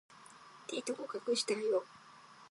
[0.65, 1.83] テスト合格したよ